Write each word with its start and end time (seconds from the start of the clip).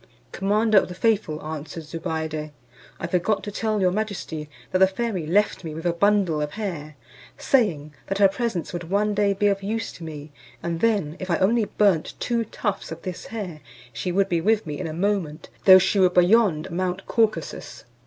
"Commander 0.31 0.79
of 0.79 0.87
the 0.87 0.95
faithful," 0.95 1.39
answered 1.45 1.83
Zobeide, 1.83 2.51
"I 2.99 3.05
forgot 3.05 3.43
to 3.43 3.51
tell 3.51 3.79
your 3.79 3.91
majesty 3.91 4.49
that 4.71 4.79
the 4.79 4.87
fairy 4.87 5.27
left 5.27 5.63
with 5.63 5.63
me 5.63 5.79
a 5.79 5.93
bundle 5.93 6.41
of 6.41 6.53
hair, 6.53 6.95
saying, 7.37 7.93
that 8.07 8.17
her 8.17 8.27
presence 8.27 8.73
would 8.73 8.85
one 8.89 9.13
day 9.13 9.33
be 9.33 9.45
of 9.45 9.61
use 9.61 9.91
to 9.91 10.03
me; 10.03 10.31
and 10.63 10.79
then, 10.79 11.17
if 11.19 11.29
I 11.29 11.37
only 11.37 11.65
burnt 11.65 12.15
two 12.19 12.45
tufts 12.45 12.91
of 12.91 13.03
this 13.03 13.27
hair, 13.27 13.59
she 13.93 14.11
would 14.11 14.27
be 14.27 14.41
with 14.41 14.65
me 14.65 14.79
in 14.79 14.87
a 14.87 14.91
moment, 14.91 15.49
though 15.65 15.77
she 15.77 15.99
were 15.99 16.09
beyond 16.09 16.71
mount 16.71 17.05
Caucasus." 17.05 17.83